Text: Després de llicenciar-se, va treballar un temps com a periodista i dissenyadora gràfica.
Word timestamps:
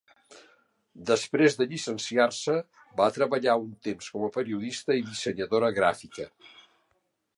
Després 1.09 1.57
de 1.59 1.67
llicenciar-se, 1.73 2.55
va 3.01 3.09
treballar 3.17 3.57
un 3.67 3.77
temps 3.89 4.09
com 4.15 4.27
a 4.29 4.33
periodista 4.39 4.97
i 5.03 5.07
dissenyadora 5.11 5.71
gràfica. 5.77 6.31